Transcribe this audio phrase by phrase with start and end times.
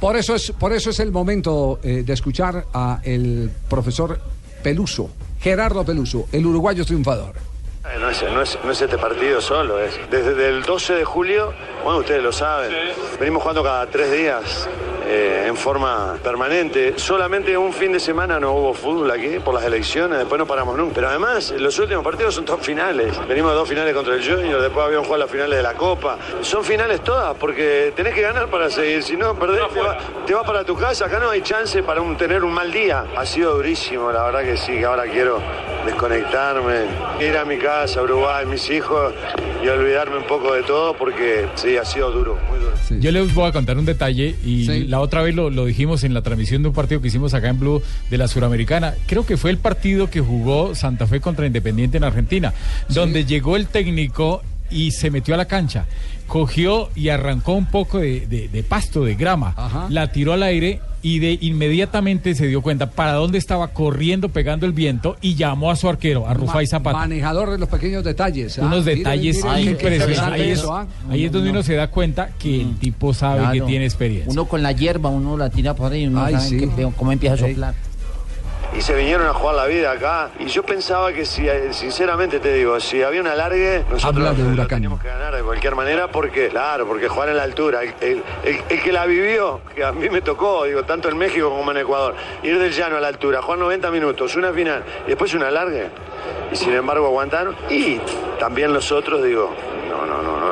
[0.00, 4.20] Por eso es, por eso es el momento eh, de escuchar a el profesor
[4.62, 7.34] Peluso, Gerardo Peluso, el uruguayo triunfador.
[7.84, 11.04] Eh, No es, no, es, no es este partido solo, es desde el 12 de
[11.04, 12.70] julio, bueno, ustedes lo saben,
[13.18, 14.68] venimos jugando cada tres días
[15.10, 16.98] eh, en forma permanente.
[16.98, 20.76] Solamente un fin de semana no hubo fútbol aquí por las elecciones, después no paramos
[20.76, 20.96] nunca.
[20.96, 23.18] Pero además, los últimos partidos son todos finales.
[23.26, 26.18] Venimos de dos finales contra el Junior, después habíamos jugado las finales de la Copa.
[26.42, 29.96] Son finales todas, porque tenés que ganar para seguir, si no, perdés, te vas
[30.34, 31.06] vas para tu casa.
[31.06, 33.06] Acá no hay chance para tener un mal día.
[33.16, 35.40] Ha sido durísimo, la verdad que sí, que ahora quiero
[35.88, 36.84] desconectarme,
[37.26, 39.12] ir a mi casa, a Uruguay, mis hijos
[39.64, 42.68] y olvidarme un poco de todo porque sí, ha sido duro, muy duro.
[43.00, 44.84] Yo les voy a contar un detalle y Sí.
[44.84, 47.48] la otra vez lo, lo dijimos en la transmisión de un partido que hicimos acá
[47.48, 48.94] en Blue de la Suramericana.
[49.06, 52.52] Creo que fue el partido que jugó Santa Fe contra Independiente en Argentina,
[52.88, 55.86] donde llegó el técnico y se metió a la cancha,
[56.26, 59.86] cogió y arrancó un poco de, de- de pasto, de grama, Ajá.
[59.90, 64.66] la tiró al aire y de inmediatamente se dio cuenta para dónde estaba corriendo pegando
[64.66, 66.98] el viento y llamó a su arquero, a Rufai Ma- Zapata.
[66.98, 68.58] Manejador de los pequeños detalles.
[68.58, 68.66] ah.
[68.66, 70.18] unos detalles impresionantes.
[70.20, 70.86] Ahí es, eso, ah.
[71.08, 74.30] ahí es donde uno se da cuenta que el tipo sabe que tiene experiencia.
[74.30, 76.58] Uno con la hierba, uno la tira por ahí, uno Ay, sabe sí.
[76.58, 77.56] que- cómo empieza a Ey.
[78.76, 80.30] Y se vinieron a jugar la vida acá.
[80.38, 84.66] Y yo pensaba que si, sinceramente te digo, si había un alargue, nosotros de lo
[84.66, 87.82] teníamos que ganar de cualquier manera porque, claro, porque jugar en la altura.
[87.82, 91.16] El, el- el- el que la vivió, que a mí me tocó, digo, tanto en
[91.16, 94.84] México como en Ecuador, ir del llano a la altura, jugar 90 minutos, una final
[95.06, 95.88] y después un alargue.
[96.52, 97.56] Y sin embargo aguantaron.
[97.70, 98.00] Y
[98.38, 99.54] también nosotros, digo,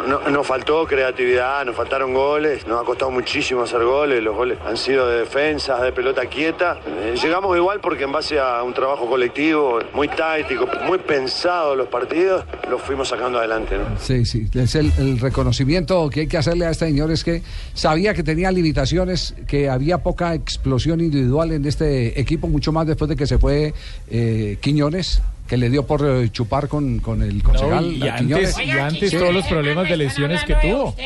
[0.07, 3.63] no, no, no, no, no, nos faltó creatividad, nos faltaron goles, nos ha costado muchísimo
[3.63, 6.79] hacer goles, los goles han sido de defensas, de pelota quieta.
[6.87, 11.89] Eh, llegamos igual porque en base a un trabajo colectivo muy táctico, muy pensado los
[11.89, 13.77] partidos, los fuimos sacando adelante.
[13.79, 13.99] ¿no?
[13.99, 17.43] Sí, sí, es el, el reconocimiento que hay que hacerle a este señor es que
[17.75, 23.09] sabía que tenía limitaciones, que había poca explosión individual en este equipo, mucho más después
[23.09, 23.75] de que se fue
[24.11, 28.59] eh, Quiñones, que le dio por eh, chupar con, con el No, concejal y antes,
[28.59, 30.95] y antes todos los problemas de lesiones que tuvo.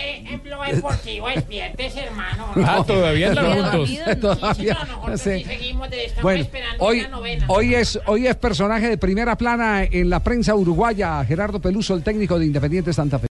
[2.64, 3.90] Ah, todavía juntos.
[4.20, 4.78] Todavía,
[5.16, 5.44] Sí,
[6.22, 7.06] Bueno, esperando hoy,
[7.48, 12.02] hoy, es, hoy es personaje de primera plana en la prensa uruguaya, Gerardo Peluso, el
[12.02, 13.28] técnico de Independiente Santa Fe.